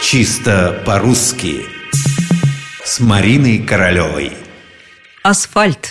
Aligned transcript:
Чисто 0.00 0.80
по-русски 0.86 1.66
С 2.84 3.00
Мариной 3.00 3.58
Королевой 3.58 4.32
Асфальт 5.24 5.90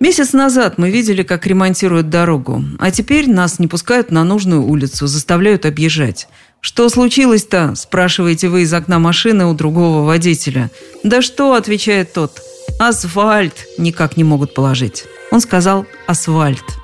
Месяц 0.00 0.32
назад 0.32 0.78
мы 0.78 0.90
видели, 0.90 1.22
как 1.22 1.46
ремонтируют 1.46 2.10
дорогу, 2.10 2.64
а 2.80 2.90
теперь 2.90 3.30
нас 3.30 3.60
не 3.60 3.68
пускают 3.68 4.10
на 4.10 4.24
нужную 4.24 4.64
улицу, 4.64 5.06
заставляют 5.06 5.64
объезжать. 5.64 6.28
«Что 6.60 6.88
случилось-то?»– 6.88 7.74
спрашиваете 7.76 8.48
вы 8.48 8.62
из 8.62 8.74
окна 8.74 8.98
машины 8.98 9.46
у 9.46 9.54
другого 9.54 10.04
водителя. 10.04 10.70
«Да 11.04 11.22
что?»– 11.22 11.54
отвечает 11.54 12.12
тот. 12.12 12.42
«Асфальт!»– 12.80 13.66
никак 13.78 14.16
не 14.16 14.24
могут 14.24 14.54
положить. 14.54 15.04
Он 15.30 15.40
сказал 15.40 15.86
«асфальт». 16.06 16.77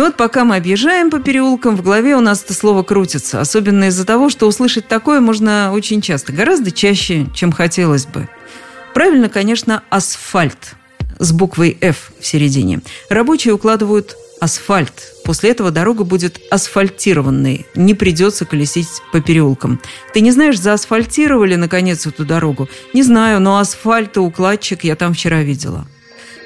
И 0.00 0.02
вот 0.02 0.16
пока 0.16 0.46
мы 0.46 0.56
объезжаем 0.56 1.10
по 1.10 1.18
переулкам, 1.18 1.76
в 1.76 1.82
голове 1.82 2.16
у 2.16 2.20
нас 2.20 2.42
это 2.42 2.54
слово 2.54 2.82
крутится. 2.82 3.38
Особенно 3.38 3.84
из-за 3.88 4.06
того, 4.06 4.30
что 4.30 4.46
услышать 4.46 4.88
такое 4.88 5.20
можно 5.20 5.72
очень 5.74 6.00
часто, 6.00 6.32
гораздо 6.32 6.72
чаще, 6.72 7.26
чем 7.34 7.52
хотелось 7.52 8.06
бы. 8.06 8.26
Правильно, 8.94 9.28
конечно, 9.28 9.82
асфальт 9.90 10.72
с 11.18 11.32
буквой 11.32 11.76
«Ф» 11.82 12.12
в 12.18 12.26
середине. 12.26 12.80
Рабочие 13.10 13.52
укладывают 13.52 14.16
асфальт. 14.40 14.94
После 15.22 15.50
этого 15.50 15.70
дорога 15.70 16.04
будет 16.04 16.40
асфальтированной. 16.50 17.66
Не 17.74 17.92
придется 17.92 18.46
колесить 18.46 19.02
по 19.12 19.20
переулкам. 19.20 19.82
Ты 20.14 20.22
не 20.22 20.30
знаешь, 20.30 20.58
заасфальтировали 20.58 21.56
наконец 21.56 22.06
эту 22.06 22.24
дорогу? 22.24 22.70
Не 22.94 23.02
знаю, 23.02 23.38
но 23.38 23.58
асфальтоукладчик 23.58 24.82
я 24.82 24.96
там 24.96 25.12
вчера 25.12 25.42
видела. 25.42 25.86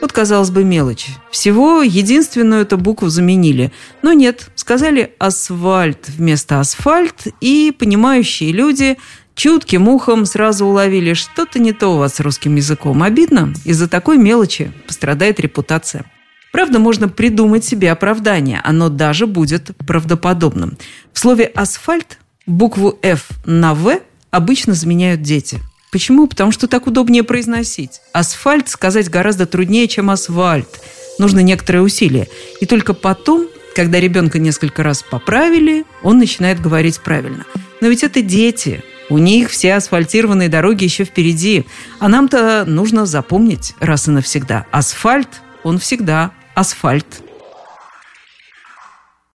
Вот, 0.01 0.13
казалось 0.13 0.51
бы, 0.51 0.65
мелочь. 0.65 1.09
Всего 1.31 1.83
единственную 1.83 2.63
эту 2.63 2.77
букву 2.77 3.09
заменили. 3.09 3.73
Но 4.03 4.13
нет, 4.13 4.51
сказали 4.55 5.15
«асфальт» 5.19 6.09
вместо 6.09 6.61
«асфальт», 6.61 7.29
и 7.41 7.75
понимающие 7.77 8.53
люди 8.53 8.99
чутким 9.35 9.89
ухом 9.89 10.27
сразу 10.27 10.67
уловили, 10.67 11.15
что-то 11.15 11.59
не 11.59 11.73
то 11.73 11.95
у 11.95 11.99
вас 11.99 12.15
с 12.15 12.21
русским 12.21 12.57
языком. 12.57 13.03
Обидно, 13.03 13.53
из-за 13.65 13.89
такой 13.89 14.19
мелочи 14.19 14.73
пострадает 14.87 15.41
репутация. 15.41 16.05
Правда, 16.53 16.79
можно 16.79 17.09
придумать 17.09 17.65
себе 17.65 17.91
оправдание, 17.91 18.61
оно 18.63 18.89
даже 18.89 19.27
будет 19.27 19.77
правдоподобным. 19.79 20.79
В 21.13 21.19
слове 21.19 21.47
«асфальт» 21.47 22.19
букву 22.47 22.99
«Ф» 23.03 23.29
на 23.45 23.75
«В» 23.75 23.99
обычно 24.31 24.75
заменяют 24.75 25.23
дети. 25.23 25.59
Почему? 25.95 26.27
Потому 26.27 26.51
что 26.51 26.67
так 26.67 26.89
удобнее 26.89 27.23
произносить. 27.23 28.01
Асфальт 28.13 28.69
сказать 28.69 29.09
гораздо 29.09 29.47
труднее, 29.47 29.87
чем 29.87 30.11
асфальт. 30.11 30.81
Нужно 31.21 31.39
некоторое 31.39 31.83
усилие. 31.83 32.27
И 32.61 32.67
только 32.67 32.95
потом, 32.95 33.47
когда 33.77 34.01
ребенка 34.01 34.41
несколько 34.41 34.83
раз 34.83 35.05
поправили, 35.09 35.85
он 36.03 36.19
начинает 36.19 36.61
говорить 36.61 36.99
правильно. 36.99 37.47
Но 37.81 37.87
ведь 37.87 38.03
это 38.03 38.23
дети. 38.23 38.83
У 39.09 39.19
них 39.19 39.51
все 39.51 39.75
асфальтированные 39.75 40.49
дороги 40.49 40.83
еще 40.83 41.05
впереди. 41.05 41.65
А 42.01 42.09
нам-то 42.09 42.65
нужно 42.67 43.07
запомнить 43.07 43.75
раз 43.79 44.09
и 44.09 44.11
навсегда. 44.11 44.67
Асфальт, 44.73 45.29
он 45.63 45.79
всегда 45.79 46.33
асфальт. 46.57 47.07